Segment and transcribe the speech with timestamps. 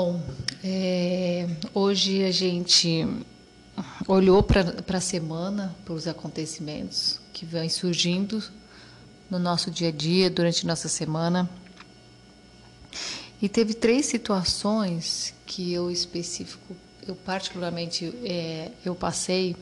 [0.00, 0.22] Bom,
[0.62, 3.04] é, hoje a gente
[4.06, 4.62] olhou para
[4.96, 8.40] a semana, para os acontecimentos que vêm surgindo
[9.28, 11.50] no nosso dia a dia, durante nossa semana.
[13.42, 19.56] E teve três situações que eu específico, eu particularmente é, eu passei,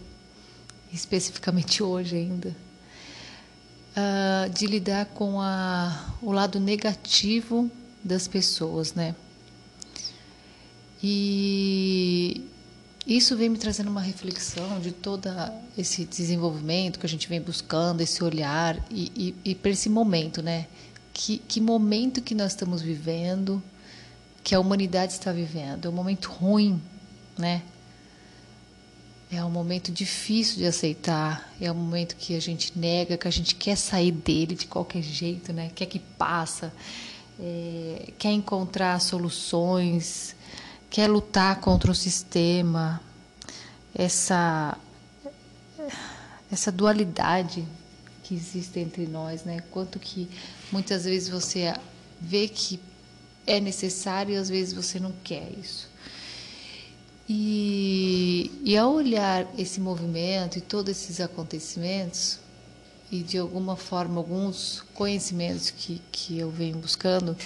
[0.93, 2.55] especificamente hoje ainda,
[3.97, 7.71] uh, de lidar com a, o lado negativo
[8.05, 9.15] das pessoas, né?
[11.03, 12.45] E
[13.07, 15.29] isso vem me trazendo uma reflexão de todo
[15.79, 20.43] esse desenvolvimento que a gente vem buscando, esse olhar e, e, e para esse momento,
[20.43, 20.67] né?
[21.13, 23.63] Que, que momento que nós estamos vivendo,
[24.43, 25.87] que a humanidade está vivendo?
[25.87, 26.81] É um momento ruim,
[27.39, 27.63] né?
[29.31, 33.31] É um momento difícil de aceitar, é um momento que a gente nega, que a
[33.31, 35.71] gente quer sair dele de qualquer jeito, né?
[35.75, 36.73] Quer que passa,
[37.41, 40.36] é, quer encontrar soluções,
[40.91, 43.01] quer lutar contra o sistema,
[43.95, 44.79] essa
[46.51, 47.67] essa dualidade
[48.23, 49.61] que existe entre nós, né?
[49.71, 50.29] Quanto que
[50.71, 51.75] muitas vezes você
[52.21, 52.81] vê que
[53.47, 55.89] é necessário e às vezes você não quer isso.
[57.29, 62.39] E, e ao olhar esse movimento e todos esses acontecimentos,
[63.11, 67.37] e de alguma forma alguns conhecimentos que, que eu venho buscando,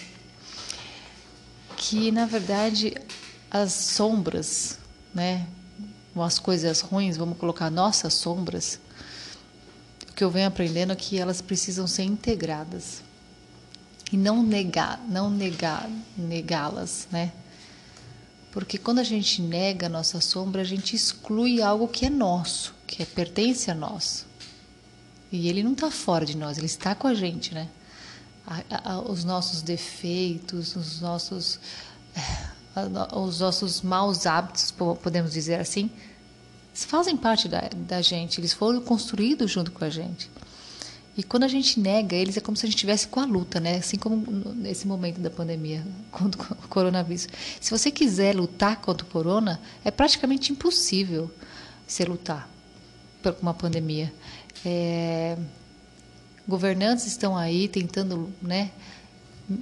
[1.76, 2.94] que na verdade
[3.50, 4.78] as sombras,
[5.14, 5.46] né,
[6.16, 8.78] as coisas ruins, vamos colocar nossas sombras,
[10.08, 13.02] o que eu venho aprendendo é que elas precisam ser integradas
[14.12, 17.32] e não negar, não negar, negá-las, né?
[18.50, 22.74] Porque quando a gente nega a nossa sombra, a gente exclui algo que é nosso,
[22.86, 24.26] que é, pertence a nós.
[25.30, 27.68] E ele não está fora de nós, ele está com a gente, né?
[28.44, 31.60] A, a, os nossos defeitos, os nossos,
[32.16, 32.49] é,
[33.14, 34.72] os nossos maus hábitos,
[35.02, 35.90] podemos dizer assim,
[36.72, 40.30] fazem parte da, da gente, eles foram construídos junto com a gente.
[41.16, 43.58] E quando a gente nega eles, é como se a gente estivesse com a luta,
[43.60, 43.76] né?
[43.76, 47.28] Assim como nesse momento da pandemia, contra o coronavírus.
[47.60, 51.30] Se você quiser lutar contra o corona, é praticamente impossível
[51.86, 52.48] você lutar
[53.22, 54.12] por uma pandemia.
[54.64, 55.36] É,
[56.46, 58.70] governantes estão aí tentando, né?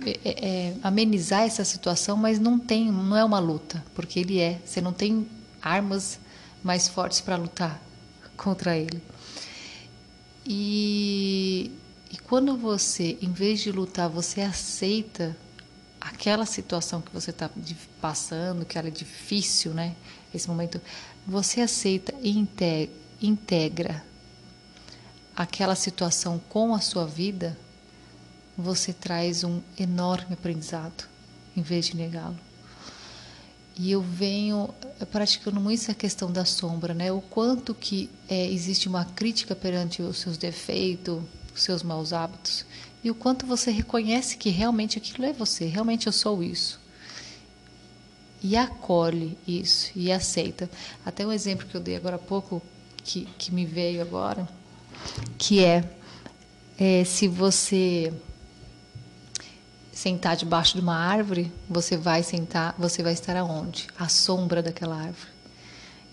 [0.04, 4.60] É, é, amenizar essa situação, mas não tem, não é uma luta, porque ele é.
[4.64, 5.26] Você não tem
[5.62, 6.18] armas
[6.62, 7.80] mais fortes para lutar
[8.36, 9.02] contra ele.
[10.46, 11.70] E,
[12.10, 15.34] e quando você, em vez de lutar, você aceita
[15.98, 17.50] aquela situação que você está
[18.00, 19.96] passando, que ela é difícil, né?
[20.34, 20.80] Esse momento,
[21.26, 22.46] você aceita e
[23.22, 24.04] integra
[25.34, 27.56] aquela situação com a sua vida,
[28.58, 31.08] você traz um enorme aprendizado,
[31.56, 32.36] em vez de negá-lo.
[33.76, 34.74] E eu venho
[35.12, 37.12] praticando muito essa questão da sombra, né?
[37.12, 41.22] O quanto que é, existe uma crítica perante os seus defeitos,
[41.54, 42.66] os seus maus hábitos,
[43.04, 46.80] e o quanto você reconhece que realmente aquilo é você, realmente eu sou isso.
[48.42, 50.68] E acolhe isso e aceita.
[51.06, 52.60] Até um exemplo que eu dei agora há pouco,
[53.04, 54.48] que, que me veio agora,
[55.38, 55.88] que é,
[56.76, 58.12] é se você
[59.98, 63.88] sentar debaixo de uma árvore, você vai sentar, você vai estar aonde?
[63.98, 65.32] À sombra daquela árvore.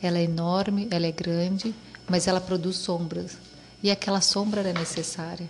[0.02, 1.72] Ela é enorme, ela é grande,
[2.10, 3.38] mas ela produz sombras.
[3.84, 5.48] E aquela sombra é necessária.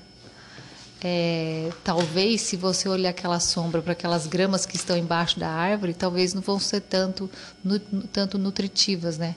[1.02, 5.94] É, talvez se você olhar aquela sombra para aquelas gramas que estão embaixo da árvore,
[5.94, 7.32] talvez não vão ser tanto,
[7.64, 7.80] nu,
[8.12, 9.34] tanto nutritivas, né?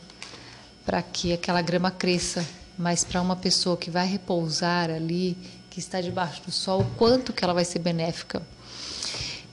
[0.85, 2.45] Para que aquela grama cresça.
[2.77, 5.39] Mas para uma pessoa que vai repousar ali,
[5.71, 8.43] que está debaixo do sol, o quanto que ela vai ser benéfica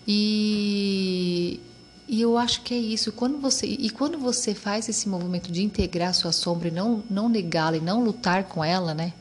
[0.07, 1.59] e,
[2.07, 3.11] e eu acho que é isso.
[3.11, 7.27] Quando você, e quando você faz esse movimento de integrar sua sombra e não, não
[7.27, 9.13] negá-la e não lutar com ela, né?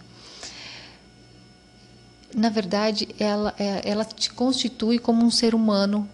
[2.35, 6.09] Na verdade, ela, é, ela te constitui como um ser humano.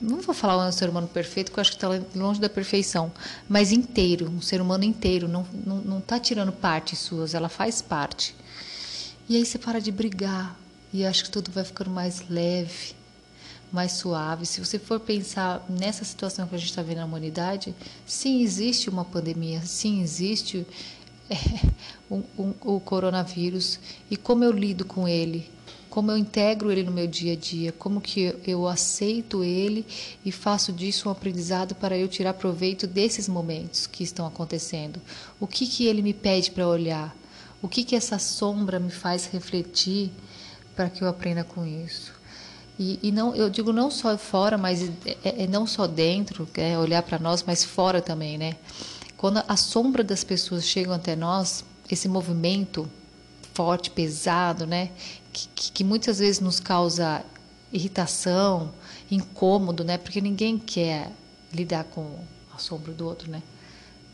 [0.00, 3.10] Não vou falar um ser humano perfeito, porque eu acho que está longe da perfeição,
[3.48, 5.26] mas inteiro, um ser humano inteiro.
[5.26, 8.36] Não está não, não tá tirando partes suas, ela faz parte.
[9.28, 10.56] E aí você para de brigar,
[10.92, 12.94] e acho que tudo vai ficando mais leve,
[13.70, 14.46] mais suave.
[14.46, 17.74] Se você for pensar nessa situação que a gente está vendo na humanidade,
[18.06, 20.66] sim, existe uma pandemia, sim, existe
[21.28, 21.36] é,
[22.10, 23.78] um, um, o coronavírus.
[24.10, 25.50] E como eu lido com ele?
[25.90, 27.72] Como eu integro ele no meu dia a dia?
[27.72, 29.86] Como que eu aceito ele
[30.24, 35.00] e faço disso um aprendizado para eu tirar proveito desses momentos que estão acontecendo?
[35.40, 37.16] O que, que ele me pede para olhar?
[37.60, 40.12] O que, que essa sombra me faz refletir?
[40.78, 42.14] Para que eu aprenda com isso.
[42.78, 44.88] E, e não, eu digo não só fora, mas
[45.24, 48.54] é, é não só dentro, é olhar para nós, mas fora também, né?
[49.16, 52.88] Quando a sombra das pessoas chegam até nós, esse movimento
[53.54, 54.90] forte, pesado, né?
[55.32, 57.24] Que, que, que muitas vezes nos causa
[57.72, 58.72] irritação,
[59.10, 59.98] incômodo, né?
[59.98, 61.10] Porque ninguém quer
[61.52, 62.20] lidar com
[62.54, 63.42] a sombra do outro, né?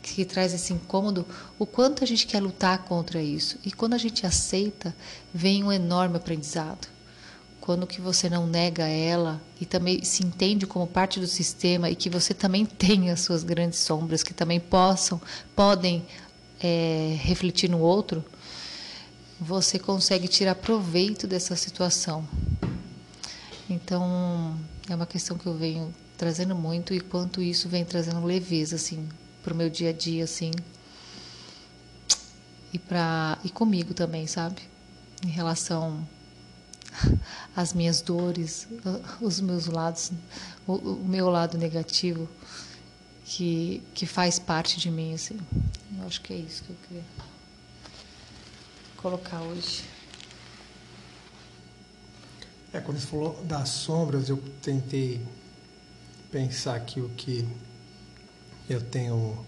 [0.07, 1.25] Que traz esse incômodo,
[1.57, 3.57] o quanto a gente quer lutar contra isso.
[3.65, 4.95] E quando a gente aceita,
[5.33, 6.87] vem um enorme aprendizado
[7.59, 11.95] quando que você não nega ela e também se entende como parte do sistema e
[11.95, 15.19] que você também tem as suas grandes sombras que também possam
[15.55, 16.05] podem
[16.61, 18.23] é, refletir no outro,
[19.41, 22.27] você consegue tirar proveito dessa situação.
[23.67, 24.55] Então
[24.87, 29.09] é uma questão que eu venho trazendo muito e quanto isso vem trazendo leveza assim
[29.45, 30.49] para o meu dia a dia assim
[32.73, 34.61] e para e comigo também, sabe?
[35.23, 36.05] Em relação
[37.55, 38.67] as minhas dores,
[39.21, 40.11] os meus lados,
[40.67, 42.27] o, o, meu lado negativo
[43.23, 45.13] que, que faz parte de mim.
[45.13, 45.39] Assim.
[45.97, 47.03] Eu acho que é isso que eu queria
[48.97, 49.83] colocar hoje.
[52.73, 55.21] É, quando você falou das sombras, eu tentei
[56.29, 57.47] pensar aqui o que
[58.69, 59.45] eu tenho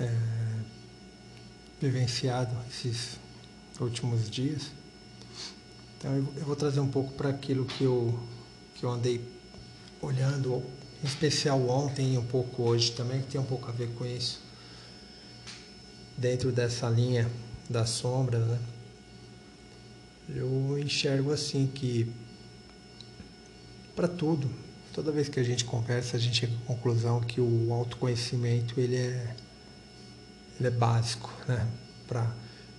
[0.00, 0.10] é,
[1.80, 3.18] vivenciado esses
[3.80, 4.70] últimos dias.
[5.98, 8.18] Então eu vou trazer um pouco para aquilo que eu,
[8.74, 9.24] que eu andei
[10.00, 10.62] olhando,
[11.02, 14.04] em especial ontem e um pouco hoje também, que tem um pouco a ver com
[14.04, 14.40] isso.
[16.16, 17.30] Dentro dessa linha
[17.68, 18.58] das sombras, né?
[20.28, 22.10] Eu enxergo assim que
[23.94, 24.50] para tudo,
[24.92, 28.96] toda vez que a gente conversa, a gente chega à conclusão que o autoconhecimento ele
[28.96, 29.34] é,
[30.58, 31.66] ele é básico, né?
[32.06, 32.30] Para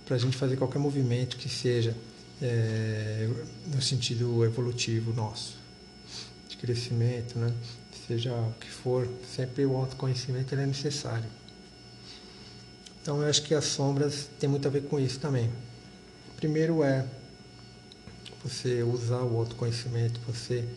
[0.09, 1.95] a gente fazer qualquer movimento que seja
[2.41, 3.29] é,
[3.73, 5.57] no sentido evolutivo nosso,
[6.47, 7.53] de crescimento, né?
[8.07, 11.29] seja o que for, sempre o autoconhecimento é necessário.
[13.01, 15.49] Então eu acho que as sombras tem muito a ver com isso também.
[16.37, 17.05] Primeiro é
[18.43, 20.67] você usar o autoconhecimento, você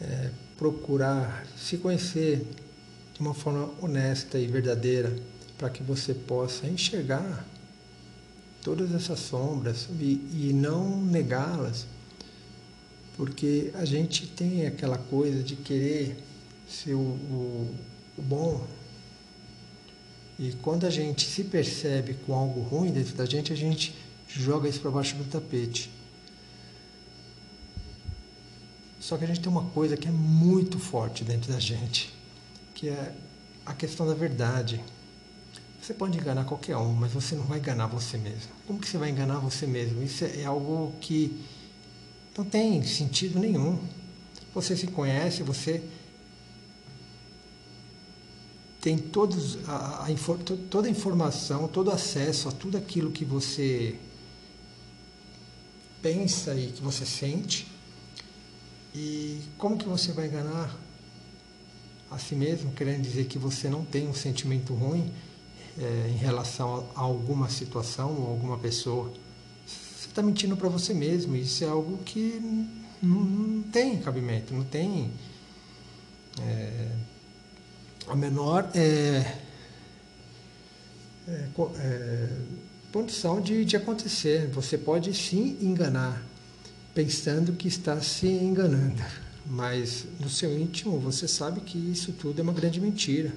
[0.00, 2.46] é, procurar se conhecer
[3.14, 5.14] de uma forma honesta e verdadeira
[5.56, 7.44] para que você possa enxergar
[8.62, 11.86] todas essas sombras e, e não negá-las,
[13.16, 16.16] porque a gente tem aquela coisa de querer
[16.68, 17.74] ser o, o,
[18.16, 18.66] o bom.
[20.38, 23.94] E quando a gente se percebe com algo ruim dentro da gente, a gente
[24.28, 25.90] joga isso para baixo do tapete.
[29.00, 32.12] Só que a gente tem uma coisa que é muito forte dentro da gente,
[32.74, 33.14] que é
[33.64, 34.82] a questão da verdade.
[35.80, 38.50] Você pode enganar qualquer um, mas você não vai enganar você mesmo.
[38.66, 40.02] Como que você vai enganar você mesmo?
[40.02, 41.44] Isso é algo que
[42.36, 43.78] não tem sentido nenhum.
[44.54, 45.82] Você se conhece, você
[48.80, 50.08] tem todos a, a,
[50.70, 53.96] toda a informação, todo acesso a tudo aquilo que você
[56.00, 57.66] pensa e que você sente.
[58.94, 60.74] E como que você vai enganar
[62.10, 65.12] a si mesmo, querendo dizer que você não tem um sentimento ruim?
[65.80, 69.12] é, em relação a alguma situação ou alguma pessoa,
[69.64, 71.36] você está mentindo para você mesmo.
[71.36, 72.40] Isso é algo que
[73.00, 75.12] não, não tem cabimento, não tem
[76.40, 76.88] é,
[78.08, 79.38] a menor é,
[81.28, 82.28] é,
[82.92, 84.48] condição de, de acontecer.
[84.48, 86.22] Você pode sim enganar,
[86.98, 89.00] pensando que está se enganando,
[89.46, 93.32] mas no seu íntimo você sabe que isso tudo é uma grande mentira.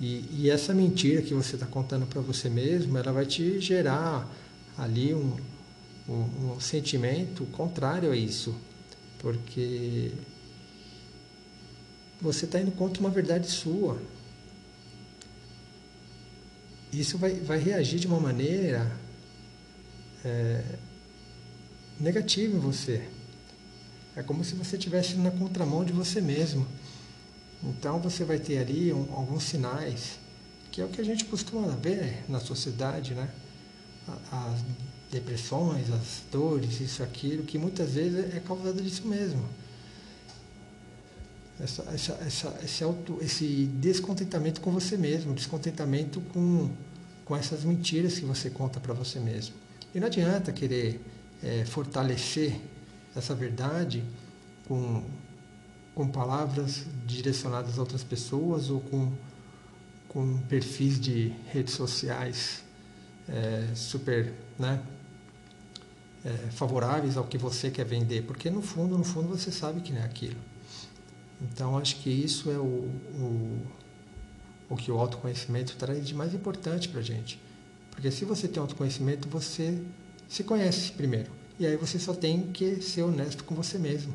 [0.00, 4.28] E, e essa mentira que você está contando para você mesmo, ela vai te gerar
[4.76, 5.36] ali um,
[6.08, 8.52] um, um sentimento contrário a isso,
[9.20, 10.10] porque
[12.20, 13.96] você está indo contra uma verdade sua.
[16.92, 18.90] Isso vai, vai reagir de uma maneira
[20.24, 20.64] é,
[22.02, 23.08] negativa em você.
[24.14, 26.66] É como se você estivesse na contramão de você mesmo.
[27.62, 30.18] Então você vai ter ali um, alguns sinais,
[30.70, 33.30] que é o que a gente costuma ver na sociedade, né?
[34.32, 34.60] As
[35.12, 39.48] depressões, as dores, isso, aquilo, que muitas vezes é causado disso mesmo.
[41.60, 46.68] Essa, essa, essa, esse, auto, esse descontentamento com você mesmo, descontentamento com,
[47.24, 49.54] com essas mentiras que você conta para você mesmo.
[49.94, 51.00] E não adianta querer
[51.42, 52.60] é, fortalecer
[53.14, 54.02] essa verdade
[54.66, 55.02] com
[55.94, 59.12] com palavras direcionadas a outras pessoas ou com,
[60.08, 62.64] com perfis de redes sociais
[63.28, 64.82] é, super né,
[66.24, 69.92] é, favoráveis ao que você quer vender, porque no fundo, no fundo você sabe que
[69.92, 70.40] não é aquilo.
[71.40, 73.66] Então acho que isso é o, o,
[74.70, 77.40] o que o autoconhecimento traz de mais importante para a gente.
[77.90, 79.82] Porque se você tem autoconhecimento, você
[80.32, 81.30] se conhece primeiro.
[81.58, 84.14] E aí você só tem que ser honesto com você mesmo.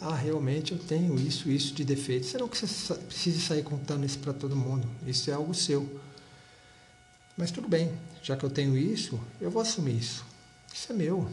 [0.00, 2.26] Ah, realmente eu tenho isso, isso de defeito.
[2.26, 4.90] Você precisa sair contando isso para todo mundo?
[5.06, 6.00] Isso é algo seu.
[7.36, 10.26] Mas tudo bem, já que eu tenho isso, eu vou assumir isso.
[10.74, 11.30] Isso é meu.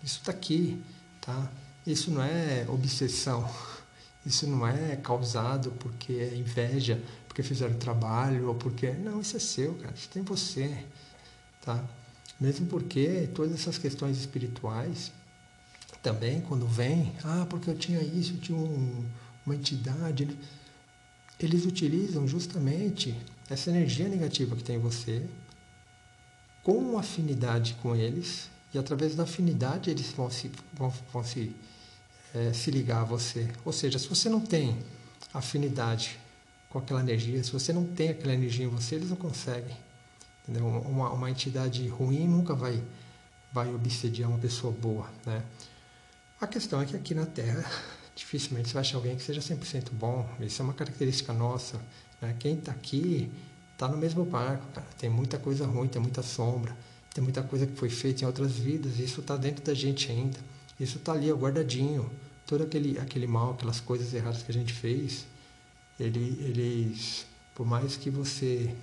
[0.00, 0.80] Isso está aqui,
[1.20, 1.50] tá?
[1.84, 3.50] Isso não é obsessão.
[4.24, 9.40] Isso não é causado porque é inveja, porque fizeram trabalho ou porque não, isso é
[9.40, 9.94] seu, cara.
[9.96, 10.84] Isso tem você,
[11.62, 11.82] tá?
[12.40, 15.12] Mesmo porque todas essas questões espirituais
[16.02, 19.04] também quando vem, ah, porque eu tinha isso, eu tinha um,
[19.44, 20.28] uma entidade,
[21.38, 23.14] eles utilizam justamente
[23.48, 25.26] essa energia negativa que tem em você
[26.62, 31.54] com afinidade com eles e através da afinidade eles vão se, vão, vão se,
[32.34, 33.50] é, se ligar a você.
[33.64, 34.78] Ou seja, se você não tem
[35.34, 36.18] afinidade
[36.68, 39.76] com aquela energia, se você não tem aquela energia em você, eles não conseguem.
[40.42, 40.66] Entendeu?
[40.66, 42.82] Uma, uma entidade ruim nunca vai,
[43.52, 45.08] vai obsediar uma pessoa boa.
[45.24, 45.42] Né?
[46.40, 47.64] A questão é que aqui na Terra
[48.14, 50.28] dificilmente você vai achar alguém que seja 100% bom.
[50.40, 51.80] Isso é uma característica nossa.
[52.20, 52.34] Né?
[52.38, 53.30] Quem está aqui
[53.72, 54.66] está no mesmo barco.
[54.74, 54.86] Cara.
[54.98, 56.76] Tem muita coisa ruim, tem muita sombra.
[57.14, 60.38] Tem muita coisa que foi feita em outras vidas, isso está dentro da gente ainda.
[60.78, 62.10] Isso está ali, guardadinho.
[62.46, 65.26] Todo aquele, aquele mal, aquelas coisas erradas que a gente fez,
[65.98, 68.74] ele, eles, por mais que você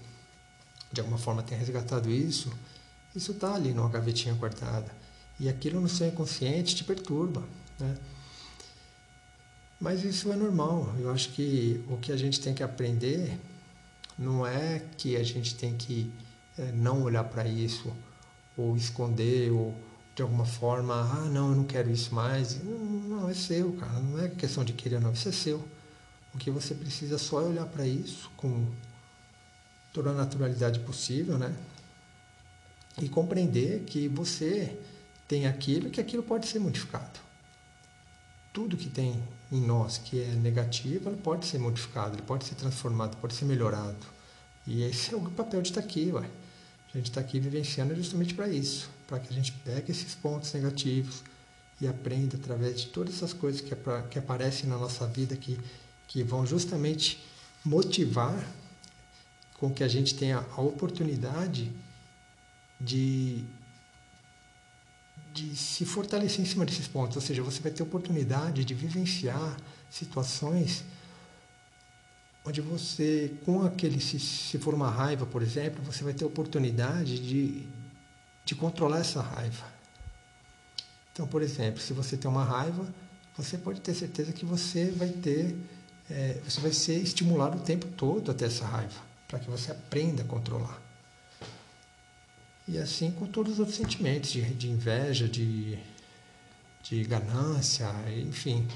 [0.91, 2.51] de alguma forma tenha resgatado isso,
[3.15, 4.91] isso está ali numa gavetinha guardada.
[5.39, 7.43] E aquilo no seu inconsciente te perturba.
[7.79, 7.95] Né?
[9.79, 10.93] Mas isso é normal.
[10.99, 13.39] Eu acho que o que a gente tem que aprender
[14.17, 16.11] não é que a gente tem que
[16.57, 17.93] é, não olhar para isso
[18.57, 19.75] ou esconder, ou
[20.15, 22.63] de alguma forma, ah, não, eu não quero isso mais.
[22.63, 23.99] Não, não é seu, cara.
[23.99, 25.11] Não é questão de querer, não.
[25.11, 25.63] Isso é seu.
[26.33, 28.65] O que você precisa só é olhar para isso com
[29.97, 31.55] toda a naturalidade possível, né?
[33.01, 34.77] E compreender que você
[35.27, 37.19] tem aquilo e que aquilo pode ser modificado.
[38.53, 42.53] Tudo que tem em nós que é negativo, ele pode ser modificado, ele pode ser
[42.53, 44.05] transformado, pode ser melhorado.
[44.67, 46.29] E esse é o papel de estar aqui, ué.
[46.93, 50.53] A gente está aqui vivenciando justamente para isso, para que a gente pegue esses pontos
[50.53, 51.23] negativos
[51.81, 53.75] e aprenda através de todas essas coisas que,
[54.11, 55.59] que aparecem na nossa vida que,
[56.07, 57.23] que vão justamente
[57.65, 58.35] motivar
[59.57, 61.71] com que a gente tenha a oportunidade
[62.79, 63.43] de,
[65.33, 67.15] de se fortalecer em cima desses pontos.
[67.15, 69.57] Ou seja, você vai ter oportunidade de vivenciar
[69.89, 70.83] situações
[72.47, 77.19] onde você, com aquele, se, se for uma raiva, por exemplo, você vai ter oportunidade
[77.19, 77.67] de,
[78.45, 79.65] de controlar essa raiva.
[81.11, 82.87] Então, por exemplo, se você tem uma raiva,
[83.35, 85.57] você pode ter certeza que você vai ter,
[86.09, 90.23] é, você vai ser estimulado o tempo todo até essa raiva, para que você aprenda
[90.23, 90.81] a controlar.
[92.67, 95.77] E assim com todos os outros sentimentos, de, de inveja, de,
[96.83, 98.67] de ganância, enfim,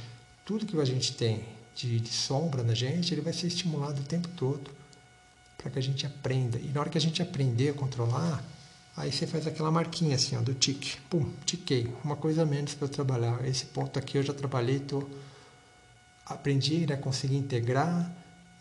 [0.46, 4.06] tudo que a gente tem de, de sombra na gente, ele vai ser estimulado o
[4.06, 4.72] tempo todo
[5.58, 6.58] para que a gente aprenda.
[6.58, 8.44] E na hora que a gente aprender a controlar,
[8.96, 10.98] aí você faz aquela marquinha assim, ó, do tique.
[11.10, 11.94] Pum, tiquei.
[12.04, 13.46] Uma coisa menos para trabalhar.
[13.46, 15.08] Esse ponto aqui eu já trabalhei, tô,
[16.26, 18.12] aprendi a né, conseguir integrar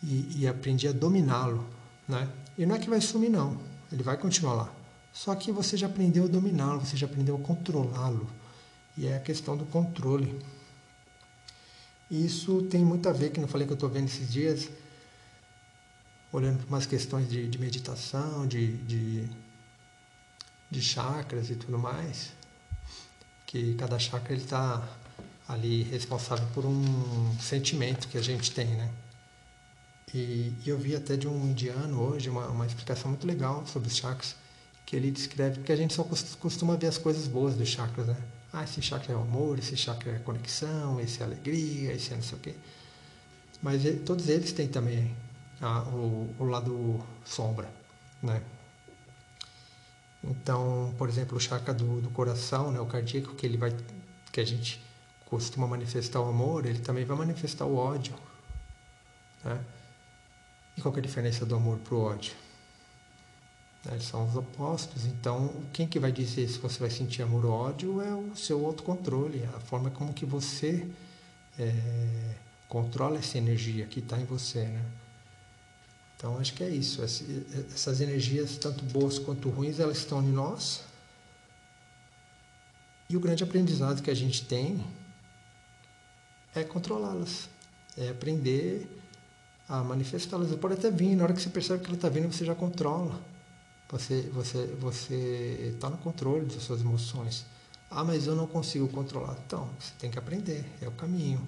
[0.02, 1.66] e, e aprendi a dominá-lo.
[2.10, 2.28] Né?
[2.58, 3.58] E não é que vai sumir, não.
[3.92, 4.72] Ele vai continuar lá.
[5.12, 8.28] Só que você já aprendeu a dominá-lo, você já aprendeu a controlá-lo.
[8.96, 10.40] E é a questão do controle.
[12.10, 14.68] Isso tem muito a ver, que não falei que eu estou vendo esses dias,
[16.32, 19.28] olhando para umas questões de, de meditação, de, de,
[20.70, 22.32] de, chakras e tudo mais,
[23.46, 24.82] que cada chakra está
[25.46, 28.90] ali responsável por um sentimento que a gente tem, né?
[30.12, 33.96] E, eu vi até de um indiano hoje uma, uma explicação muito legal sobre os
[33.96, 34.34] chakras,
[34.84, 36.04] que ele descreve que a gente só
[36.38, 38.16] costuma ver as coisas boas dos chakras, né?
[38.52, 41.92] Ah, esse chakra é o amor, esse chakra é a conexão, esse é a alegria,
[41.92, 42.54] esse é não sei o quê.
[43.62, 45.14] Mas ele, todos eles têm também
[45.60, 47.70] a, o, o lado sombra,
[48.20, 48.42] né?
[50.24, 53.74] Então, por exemplo, o chakra do, do coração, né, o cardíaco, que ele vai,
[54.32, 54.82] que a gente
[55.26, 58.14] costuma manifestar o amor, ele também vai manifestar o ódio,
[59.44, 59.64] né?
[60.76, 62.32] E qual é a diferença do amor para o ódio?
[63.84, 63.98] Né?
[64.00, 65.04] São os opostos.
[65.06, 68.64] Então, quem que vai dizer se você vai sentir amor ou ódio é o seu
[68.66, 70.86] autocontrole, a forma como que você
[71.58, 72.34] é,
[72.68, 74.84] controla essa energia que está em você, né?
[76.16, 77.02] Então, acho que é isso.
[77.02, 80.82] Essas energias, tanto boas quanto ruins, elas estão em nós.
[83.08, 84.84] E o grande aprendizado que a gente tem
[86.54, 87.48] é controlá-las,
[87.96, 88.86] é aprender
[89.70, 90.52] a manifestá-las.
[90.56, 93.20] Pode até vir, na hora que você percebe que ela está vindo, você já controla.
[93.88, 97.46] Você você você está no controle das suas emoções.
[97.88, 99.36] Ah, mas eu não consigo controlar.
[99.46, 101.40] Então, você tem que aprender, é o caminho.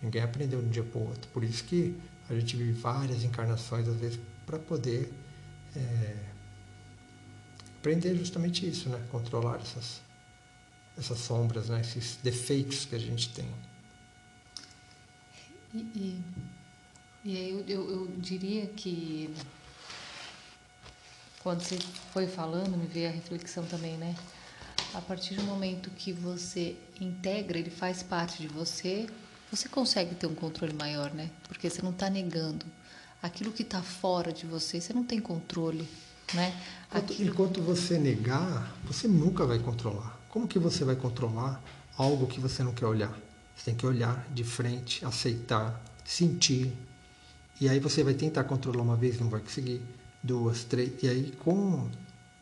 [0.00, 1.28] Ninguém aprendeu de um dia para o outro.
[1.32, 5.12] Por isso que a gente vive várias encarnações, às vezes, para poder
[5.74, 6.16] é,
[7.78, 9.02] aprender justamente isso, né?
[9.10, 10.00] Controlar essas,
[10.98, 11.80] essas sombras, né?
[11.80, 13.48] esses defeitos que a gente tem.
[15.74, 16.22] E, e,
[17.26, 19.28] e aí eu, eu, eu diria que
[21.42, 21.76] quando você
[22.12, 24.14] foi falando, me veio a reflexão também, né?
[24.94, 29.08] A partir do momento que você integra, ele faz parte de você,
[29.50, 31.28] você consegue ter um controle maior, né?
[31.48, 32.64] Porque você não está negando.
[33.20, 35.88] Aquilo que está fora de você, você não tem controle,
[36.32, 36.54] né?
[36.92, 37.30] Aquilo...
[37.30, 40.16] Enquanto você negar, você nunca vai controlar.
[40.28, 41.60] Como que você vai controlar
[41.96, 43.12] algo que você não quer olhar?
[43.56, 46.72] Você tem que olhar de frente, aceitar, sentir.
[47.60, 49.82] E aí você vai tentar controlar uma vez, não vai conseguir.
[50.22, 50.92] Duas, três.
[51.02, 51.88] E aí com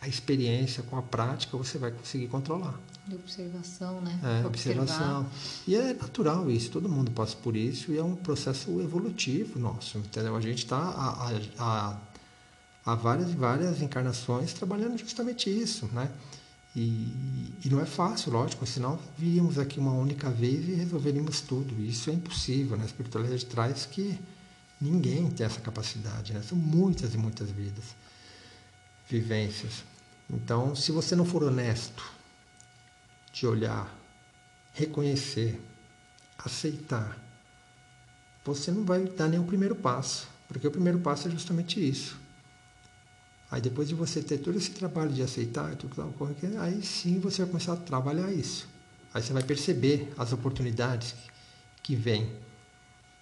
[0.01, 2.79] a experiência, com a prática, você vai conseguir controlar.
[3.07, 4.19] De observação, né?
[4.43, 5.27] É, observação.
[5.67, 9.99] E é natural isso, todo mundo passa por isso e é um processo evolutivo nosso,
[9.99, 10.35] entendeu?
[10.37, 12.01] A gente está há, há,
[12.85, 16.11] há várias e várias encarnações trabalhando justamente isso, né?
[16.77, 21.81] E, e, não é fácil, lógico, senão viríamos aqui uma única vez e resolveríamos tudo.
[21.85, 22.83] Isso é impossível, né?
[22.83, 24.19] A espiritualidade traz que
[24.81, 26.43] ninguém tem essa capacidade, né?
[26.43, 27.85] São muitas e muitas vidas,
[29.09, 29.85] vivências.
[30.29, 32.03] Então, se você não for honesto
[33.33, 33.93] de olhar,
[34.73, 35.61] reconhecer,
[36.39, 37.19] aceitar,
[38.45, 42.19] você não vai dar o primeiro passo, porque o primeiro passo é justamente isso.
[43.51, 45.71] Aí depois de você ter todo esse trabalho de aceitar,
[46.61, 48.69] aí sim você vai começar a trabalhar isso.
[49.13, 51.15] Aí você vai perceber as oportunidades
[51.83, 52.33] que vêm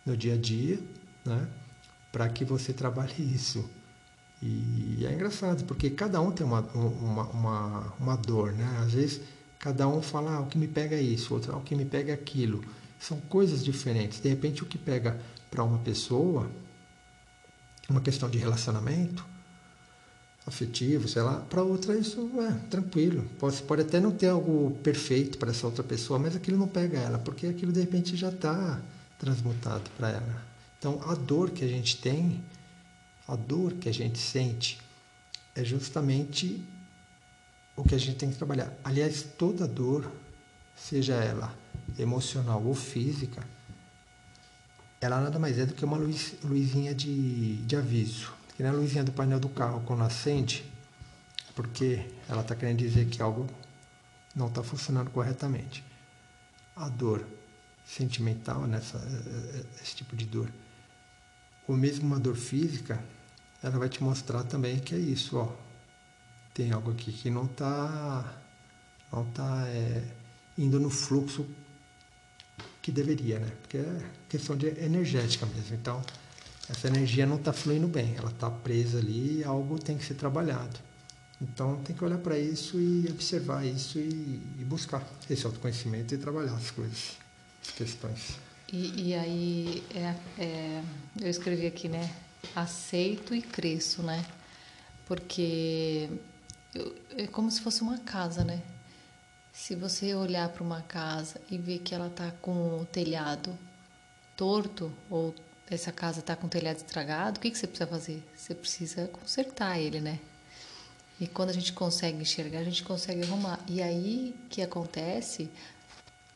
[0.07, 0.81] no dia a dia,
[1.25, 1.49] né,
[2.11, 3.69] para que você trabalhe isso.
[4.43, 8.81] E é engraçado, porque cada um tem uma, uma, uma, uma dor, né?
[8.83, 9.21] Às vezes
[9.57, 11.85] cada um fala, ah, o que me pega é isso, outro, ah, o que me
[11.85, 12.65] pega é aquilo.
[12.99, 14.21] São coisas diferentes.
[14.21, 16.51] De repente, o que pega para uma pessoa,
[17.89, 19.25] uma questão de relacionamento
[20.45, 23.25] afetivo, sei lá, para outra isso é tranquilo.
[23.39, 26.99] Pode, pode até não ter algo perfeito para essa outra pessoa, mas aquilo não pega
[26.99, 28.81] ela, porque aquilo de repente já está
[29.19, 30.52] transmutado para ela.
[30.83, 32.43] Então, a dor que a gente tem
[33.29, 34.81] a dor que a gente sente
[35.55, 36.61] é justamente
[37.77, 38.77] o que a gente tem que trabalhar.
[38.83, 40.11] Aliás, toda dor,
[40.75, 41.57] seja ela
[41.97, 43.47] emocional ou física,
[45.01, 48.33] ela nada mais é do que uma luz, luzinha de, de aviso.
[48.57, 50.65] Que nem a luzinha do painel do carro quando acende,
[51.55, 53.47] porque ela está querendo dizer que algo
[54.35, 55.85] não está funcionando corretamente.
[56.75, 57.25] A dor
[57.87, 58.99] sentimental, nessa,
[59.81, 60.51] esse tipo de dor,
[61.67, 63.03] ou mesmo uma dor física,
[63.63, 65.53] ela vai te mostrar também que é isso, ó.
[66.55, 68.43] Tem algo aqui que não está
[69.13, 70.03] não tá, é,
[70.57, 71.47] indo no fluxo
[72.81, 73.51] que deveria, né?
[73.61, 75.77] Porque é questão de energética mesmo.
[75.77, 76.03] Então,
[76.69, 80.15] essa energia não está fluindo bem, ela está presa ali e algo tem que ser
[80.15, 80.79] trabalhado.
[81.41, 86.19] Então, tem que olhar para isso e observar isso e, e, buscar esse autoconhecimento e
[86.19, 87.17] trabalhar as coisas,
[87.63, 88.39] as questões.
[88.73, 90.83] E, e aí, é, é,
[91.21, 92.11] eu escrevi aqui, né?
[92.55, 94.25] aceito e cresço, né?
[95.07, 96.09] Porque
[96.75, 98.63] eu, é como se fosse uma casa, né?
[99.53, 103.57] Se você olhar para uma casa e ver que ela tá com o telhado
[104.37, 105.35] torto ou
[105.71, 108.23] essa casa tá com o telhado estragado, o que, que você precisa fazer?
[108.35, 110.19] Você precisa consertar ele, né?
[111.21, 113.61] E quando a gente consegue enxergar, a gente consegue arrumar.
[113.69, 115.51] E aí que acontece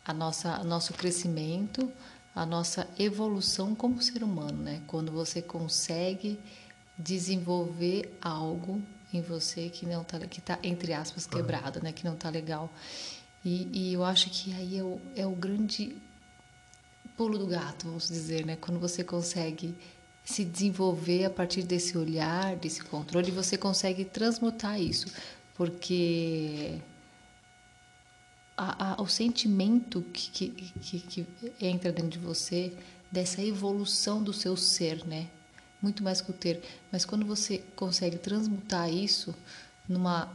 [0.04, 1.90] a nossa nosso crescimento,
[2.36, 4.82] a nossa evolução como ser humano, né?
[4.86, 6.38] Quando você consegue
[6.98, 11.92] desenvolver algo em você que não tá que tá entre aspas quebrado, né?
[11.92, 12.70] Que não tá legal.
[13.42, 15.96] E, e eu acho que aí é o, é o grande
[17.16, 18.56] pulo do gato, vamos dizer, né?
[18.56, 19.74] Quando você consegue
[20.22, 25.06] se desenvolver a partir desse olhar, desse controle, você consegue transmutar isso,
[25.54, 26.82] porque
[28.56, 31.26] a, a, o sentimento que, que, que,
[31.60, 32.72] entra dentro de você
[33.10, 35.28] dessa evolução do seu ser, né?
[35.82, 36.62] Muito mais que o ter.
[36.90, 39.34] Mas quando você consegue transmutar isso
[39.88, 40.28] numa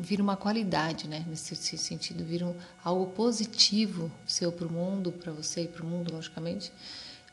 [0.00, 1.24] vira uma qualidade, né?
[1.26, 5.86] Nesse sentido, vira um, algo positivo seu para o mundo, para você e para o
[5.86, 6.70] mundo, logicamente.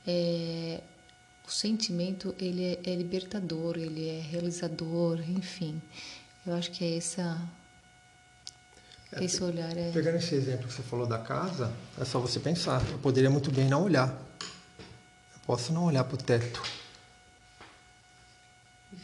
[0.07, 0.81] É,
[1.45, 5.81] o sentimento ele é, é libertador, ele é realizador, enfim.
[6.45, 7.41] Eu acho que é essa
[9.17, 9.91] esse olhar é.
[9.91, 12.83] Pegando esse exemplo que você falou da casa, é só você pensar.
[12.91, 14.09] Eu poderia muito bem não olhar.
[14.09, 16.61] Eu posso não olhar para o teto.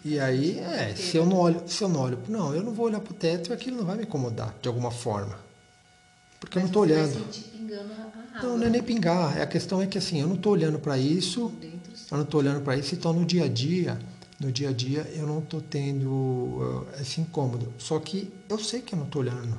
[0.03, 2.85] E aí, é, se eu não olho, se eu não olho, não, eu não vou
[2.85, 5.39] olhar para o teto e aquilo não vai me incomodar de alguma forma.
[6.39, 7.25] Porque Mas eu não estou olhando.
[8.43, 9.41] Não, não é nem pingar.
[9.41, 11.51] A questão é que assim, eu não estou olhando para isso.
[12.11, 13.97] Eu não estou olhando para isso, então no dia a dia,
[14.39, 17.73] no dia a dia eu não estou tendo uh, esse incômodo.
[17.79, 19.57] Só que eu sei que eu não estou olhando.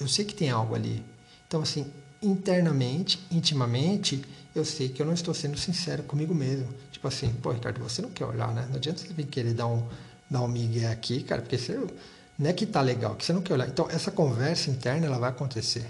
[0.00, 1.04] Eu sei que tem algo ali.
[1.46, 6.68] Então assim, internamente, intimamente, eu sei que eu não estou sendo sincero comigo mesmo.
[6.90, 8.66] Tipo assim, pô, Ricardo, você não quer olhar, né?
[8.68, 9.86] Não adianta você vir querer dar um,
[10.28, 11.78] dar um migué aqui, cara, porque você
[12.38, 13.68] não é que tá legal, que você não quer olhar.
[13.68, 15.86] Então, essa conversa interna, ela vai acontecer,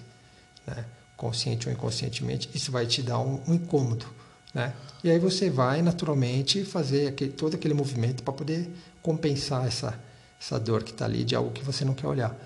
[0.67, 0.85] né?
[1.17, 4.07] Consciente ou inconscientemente, isso vai te dar um, um incômodo,
[4.55, 4.75] né?
[5.03, 8.71] E aí você vai, naturalmente, fazer aquele, todo aquele movimento para poder
[9.03, 9.99] compensar essa,
[10.41, 12.37] essa dor que está ali de algo que você não quer olhar.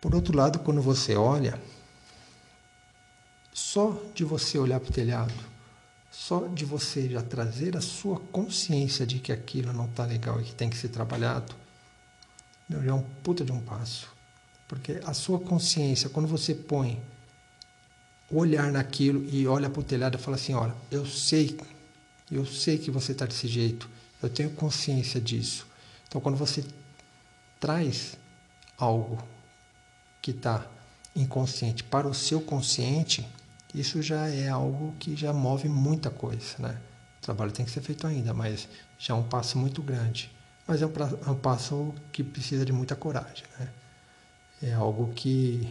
[0.00, 1.60] Por outro lado, quando você olha,
[3.52, 5.34] só de você olhar para o telhado,
[6.10, 10.44] só de você já trazer a sua consciência de que aquilo não está legal e
[10.44, 11.54] que tem que ser trabalhado,
[12.68, 14.08] já é um puta de um passo.
[14.66, 17.02] Porque a sua consciência, quando você põe
[18.30, 21.58] olhar naquilo e olha para o telhado e fala assim: olha, eu sei,
[22.30, 23.90] eu sei que você está desse jeito,
[24.22, 25.66] eu tenho consciência disso.
[26.06, 26.64] Então, quando você
[27.58, 28.16] traz
[28.78, 29.22] algo
[30.20, 30.66] que está
[31.14, 33.26] inconsciente para o seu consciente,
[33.74, 36.80] isso já é algo que já move muita coisa, né?
[37.18, 40.30] O trabalho tem que ser feito ainda, mas já é um passo muito grande.
[40.66, 40.92] Mas é um,
[41.26, 43.68] é um passo que precisa de muita coragem, né?
[44.62, 45.68] É algo que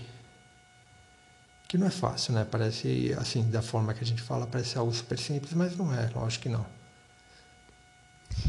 [1.67, 2.47] que não é fácil, né?
[2.49, 6.09] Parece assim, da forma que a gente fala, parece algo super simples, mas não é,
[6.15, 6.65] lógico que não.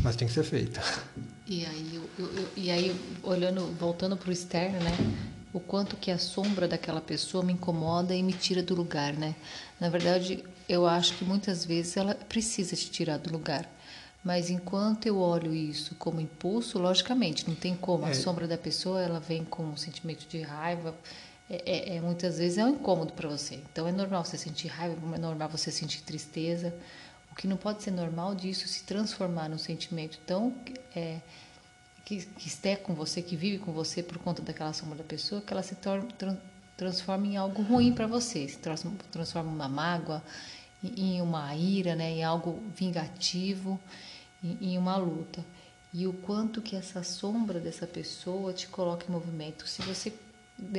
[0.02, 0.80] Mas tem que ser feito.
[1.46, 4.92] E aí, eu, eu, e aí olhando, voltando para o externo, né?
[5.52, 9.34] O quanto que a sombra daquela pessoa me incomoda e me tira do lugar, né?
[9.80, 13.68] Na verdade, eu acho que muitas vezes ela precisa te tirar do lugar.
[14.22, 18.06] Mas enquanto eu olho isso como impulso, logicamente, não tem como.
[18.06, 18.10] É.
[18.10, 20.94] A sombra da pessoa, ela vem com um sentimento de raiva.
[21.48, 23.56] É, é, é muitas vezes é um incômodo para você.
[23.72, 26.72] Então é normal você sentir raiva, é normal você sentir tristeza.
[27.32, 30.54] O que não pode ser normal disso se transformar num sentimento tão
[30.94, 31.20] é,
[32.04, 35.40] que, que está com você, que vive com você por conta daquela sombra da pessoa,
[35.40, 36.08] que ela se torna,
[36.76, 40.22] transforma em algo ruim para você, se transforma em uma mágoa,
[40.82, 43.78] em uma ira, né, em algo vingativo,
[44.42, 45.44] em, em uma luta.
[45.92, 49.66] E o quanto que essa sombra dessa pessoa te coloca em movimento.
[49.66, 50.12] Se você,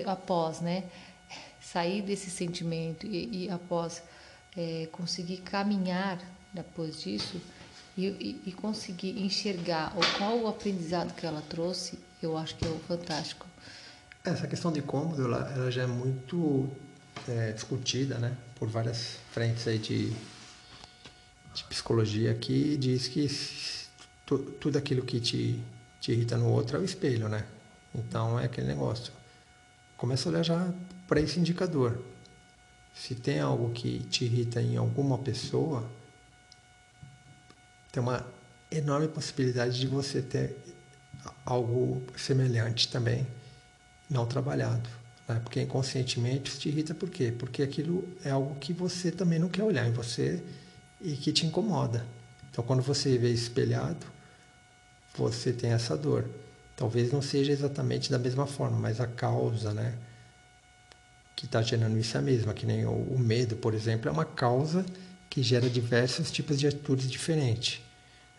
[0.05, 0.85] após, né,
[1.61, 4.01] sair desse sentimento e, e após
[4.57, 6.19] é, conseguir caminhar
[6.53, 7.39] depois disso,
[7.97, 12.69] e, e, conseguir enxergar o qual o aprendizado que ela trouxe, eu acho que é
[12.87, 13.45] fantástico.
[14.23, 16.69] Essa questão de cômodo, ela, ela já é muito
[17.27, 20.09] é, discutida, né, por várias frentes aí de,
[21.53, 23.27] de psicologia que diz que
[24.25, 25.61] tu, tudo aquilo que te,
[25.99, 27.45] te irrita no outro é o espelho, né?
[27.93, 29.11] Então é aquele negócio.
[29.97, 30.73] Começa a olhar já
[31.07, 32.01] para esse indicador.
[32.93, 35.87] Se tem algo que te irrita em alguma pessoa,
[37.91, 38.25] tem uma
[38.71, 40.55] enorme possibilidade de você ter
[41.45, 43.27] algo semelhante também
[44.09, 44.89] não trabalhado.
[45.27, 45.39] Né?
[45.43, 47.33] Porque inconscientemente isso te irrita por quê?
[47.37, 50.41] Porque aquilo é algo que você também não quer olhar em você
[50.99, 52.05] e que te incomoda.
[52.49, 54.05] Então, quando você vê espelhado,
[55.15, 56.29] você tem essa dor.
[56.75, 59.97] Talvez não seja exatamente da mesma forma, mas a causa, né?
[61.35, 62.53] Que está gerando isso é a mesma.
[62.53, 64.85] Que nem o, o medo, por exemplo, é uma causa
[65.31, 67.81] que gera diversos tipos de atitudes diferentes.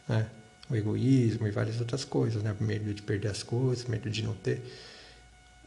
[0.07, 0.26] Né?
[0.68, 2.55] O egoísmo e várias outras coisas, né?
[2.61, 4.62] medo de perder as coisas, medo de não ter.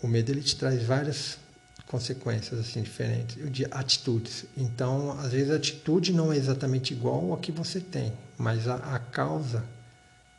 [0.03, 1.39] O medo ele te traz várias
[1.87, 4.45] consequências assim diferentes de atitudes.
[4.55, 8.75] Então, às vezes a atitude não é exatamente igual ao que você tem, mas a,
[8.75, 9.65] a causa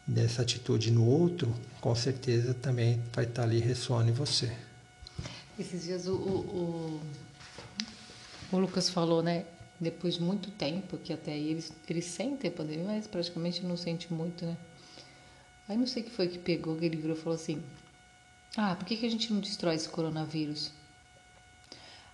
[0.06, 4.56] dessa atitude no outro, com certeza também vai estar ali ressoando em você.
[5.58, 7.00] Esses dias o, o,
[8.52, 9.46] o, o Lucas falou, né?
[9.80, 13.76] Depois de muito tempo, que até aí eles, eles sentem a pandemia, mas praticamente não
[13.76, 14.56] sente muito, né?
[15.68, 17.62] Aí não sei o que foi que pegou, que ele virou e falou assim:
[18.56, 20.72] Ah, por que, que a gente não destrói esse coronavírus?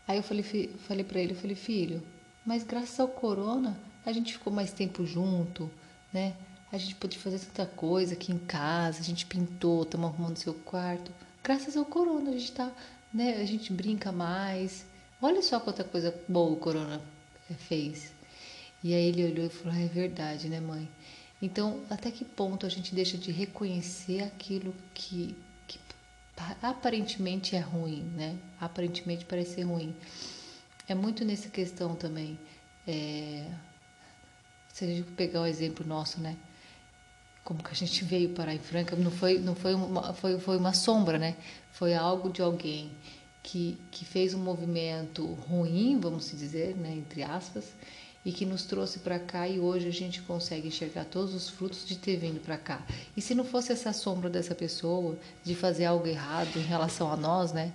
[0.08, 0.42] Aí eu falei,
[0.88, 2.02] falei para ele, eu falei, filho,
[2.44, 5.70] mas graças ao corona a gente ficou mais tempo junto,
[6.12, 6.34] né?
[6.72, 10.54] A gente pôde fazer tanta coisa aqui em casa, a gente pintou, estamos arrumando seu
[10.54, 11.12] quarto.
[11.44, 12.72] Graças ao corona a gente tá,
[13.12, 13.36] né?
[13.36, 14.84] A gente brinca mais.
[15.20, 17.00] Olha só quanta coisa boa o corona
[17.54, 18.12] fez.
[18.82, 20.88] E aí ele olhou e falou: ah, É verdade, né, mãe?
[21.40, 25.36] Então, até que ponto a gente deixa de reconhecer aquilo que,
[25.66, 25.78] que
[26.62, 28.36] aparentemente é ruim, né?
[28.60, 29.94] Aparentemente parece ser ruim.
[30.88, 32.38] É muito nessa questão também.
[32.86, 33.46] É,
[34.68, 36.36] se a gente pegar o exemplo nosso, né?
[37.44, 40.56] Como que a gente veio parar em Franca, não foi, não foi uma, foi, foi
[40.56, 41.36] uma sombra, né?
[41.72, 42.92] Foi algo de alguém
[43.42, 46.94] que, que fez um movimento ruim, vamos dizer, né?
[46.94, 47.64] Entre aspas,
[48.24, 51.84] e que nos trouxe para cá e hoje a gente consegue enxergar todos os frutos
[51.86, 52.80] de ter vindo para cá.
[53.16, 57.16] E se não fosse essa sombra dessa pessoa de fazer algo errado em relação a
[57.16, 57.72] nós, né?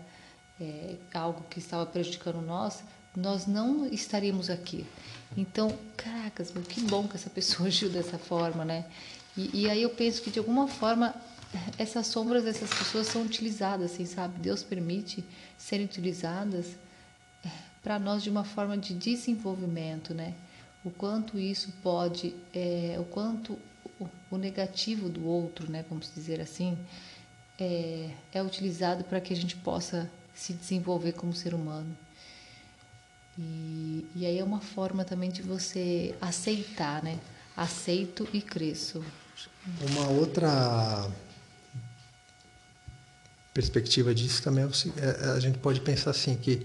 [0.59, 2.83] É, algo que estava prejudicando nós,
[3.15, 4.85] nós não estaríamos aqui.
[5.35, 8.85] Então, caracas, meu, que bom que essa pessoa agiu dessa forma, né?
[9.35, 11.13] E, e aí eu penso que de alguma forma
[11.77, 14.39] essas sombras dessas pessoas são utilizadas, assim, sabe?
[14.39, 15.23] Deus permite
[15.57, 16.75] serem utilizadas
[17.81, 20.33] para nós de uma forma de desenvolvimento, né?
[20.83, 23.57] O quanto isso pode, é, o quanto
[23.99, 25.85] o, o, negativo do outro, né?
[25.89, 26.77] Vamos dizer assim,
[27.59, 31.97] é, é utilizado para que a gente possa se desenvolver como ser humano.
[33.37, 37.19] E, e aí é uma forma também de você aceitar, né?
[37.55, 39.03] Aceito e cresço.
[39.89, 41.09] Uma outra
[43.57, 46.63] perspectiva disso também é, é a gente pode pensar assim que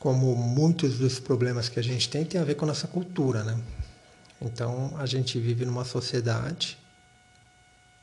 [0.00, 3.44] como muitos dos problemas que a gente tem tem a ver com a nossa cultura,
[3.44, 3.56] né?
[4.42, 6.76] Então, a gente vive numa sociedade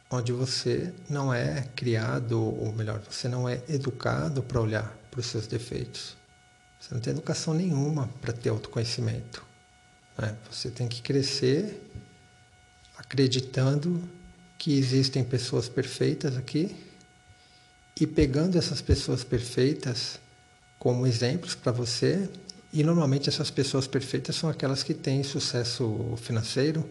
[0.10, 5.26] onde você não é criado, ou melhor, você não é educado para olhar para os
[5.26, 6.16] seus defeitos.
[6.80, 9.46] Você não tem educação nenhuma para ter autoconhecimento.
[10.18, 10.36] Né?
[10.50, 11.86] Você tem que crescer
[12.98, 14.02] acreditando
[14.62, 16.76] que existem pessoas perfeitas aqui
[18.00, 20.20] e pegando essas pessoas perfeitas
[20.78, 22.30] como exemplos para você.
[22.72, 26.88] E normalmente essas pessoas perfeitas são aquelas que têm sucesso financeiro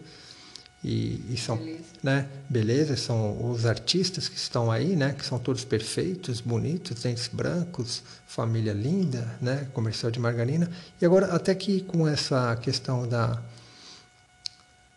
[0.83, 1.83] e, e são, beleza.
[2.03, 7.29] né, beleza, são os artistas que estão aí, né, que são todos perfeitos, bonitos, dentes
[7.29, 10.69] brancos, família linda, né, comercial de margarina.
[11.01, 13.41] E agora até que com essa questão da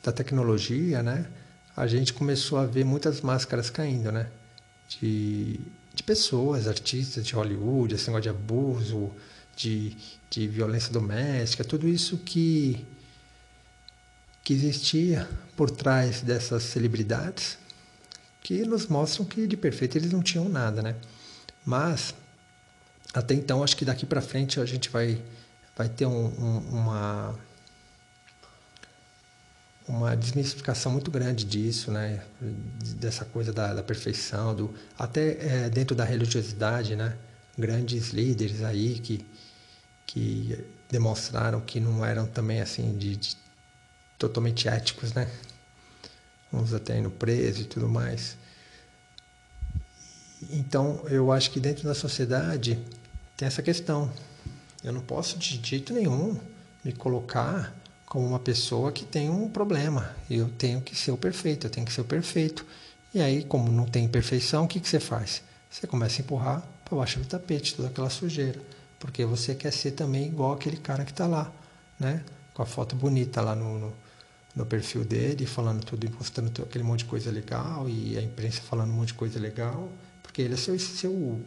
[0.02, 1.24] da tecnologia, né,
[1.76, 4.28] a gente começou a ver muitas máscaras caindo, né,
[4.88, 5.60] de
[5.94, 9.12] de pessoas, artistas de Hollywood, esse negócio de abuso,
[9.56, 9.96] de,
[10.28, 12.84] de violência doméstica, tudo isso que,
[14.42, 17.56] que existia por trás dessas celebridades,
[18.42, 20.96] que nos mostram que de perfeito eles não tinham nada, né?
[21.64, 22.12] Mas,
[23.14, 25.22] até então, acho que daqui para frente a gente vai,
[25.76, 27.38] vai ter um, um, uma
[29.86, 32.22] uma desmistificação muito grande disso, né?
[32.96, 37.16] Dessa coisa da, da perfeição, do até é, dentro da religiosidade, né?
[37.56, 39.24] Grandes líderes aí que
[40.06, 43.36] que demonstraram que não eram também assim de, de
[44.18, 45.28] totalmente éticos, né?
[46.52, 48.36] Uns até indo preso e tudo mais.
[50.50, 52.78] Então, eu acho que dentro da sociedade
[53.36, 54.12] tem essa questão.
[54.82, 56.38] Eu não posso de jeito nenhum
[56.84, 57.74] me colocar
[58.06, 60.14] como uma pessoa que tem um problema.
[60.30, 62.64] Eu tenho que ser o perfeito, eu tenho que ser o perfeito.
[63.12, 65.42] E aí, como não tem perfeição, o que, que você faz?
[65.70, 68.60] Você começa a empurrar para baixo do tapete toda aquela sujeira.
[68.98, 71.52] Porque você quer ser também igual aquele cara que está lá,
[71.98, 72.24] né?
[72.52, 73.92] Com a foto bonita lá no, no,
[74.54, 78.90] no, perfil dele, falando tudo, postando aquele monte de coisa legal e a imprensa falando
[78.90, 79.90] um monte de coisa legal.
[80.22, 81.40] Porque ele é seu, seu,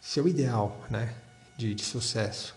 [0.00, 1.14] seu ideal, né?
[1.56, 2.54] De, de sucesso.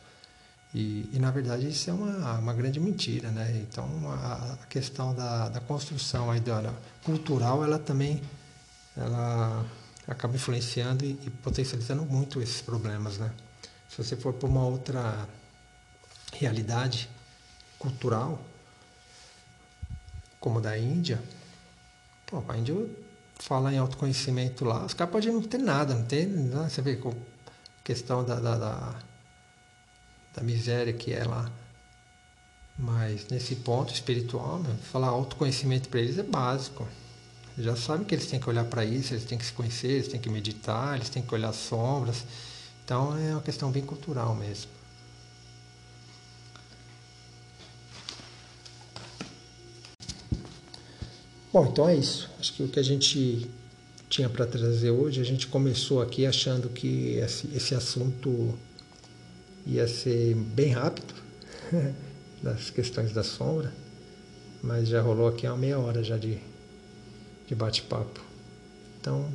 [0.74, 3.66] E, e, na verdade isso é uma, uma grande mentira, né?
[3.68, 8.22] Então a, a questão da, da construção aí da, da, cultural, ela também
[8.96, 9.66] ela
[10.08, 13.32] acaba influenciando e, e, potencializando muito esses problemas, né?
[13.88, 15.28] Se você for para uma outra
[16.34, 17.10] realidade
[17.80, 18.40] cultural,
[20.40, 21.20] como da Índia,
[22.28, 22.76] pô, a Índia
[23.40, 26.70] fala em autoconhecimento lá, os caras podem não ter nada, não tem, né?
[26.70, 27.14] você vê com
[27.84, 28.96] questão da, da, da
[30.34, 31.52] da miséria que é lá.
[32.78, 36.88] Mas nesse ponto espiritual, meu, falar autoconhecimento para eles é básico.
[37.58, 39.92] Eles já sabem que eles têm que olhar para isso, eles têm que se conhecer,
[39.92, 42.24] eles têm que meditar, eles têm que olhar as sombras.
[42.86, 44.72] Então é uma questão bem cultural mesmo.
[51.52, 52.30] Bom, então é isso.
[52.40, 53.50] Acho que o que a gente
[54.08, 58.58] tinha para trazer hoje, a gente começou aqui achando que esse, esse assunto
[59.70, 61.14] ia ser bem rápido
[62.42, 63.72] das questões da sombra,
[64.64, 66.40] mas já rolou aqui uma meia hora já de,
[67.48, 68.20] de bate-papo.
[69.00, 69.32] Então,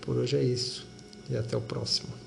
[0.00, 0.86] por hoje é isso
[1.28, 2.19] e até o próximo.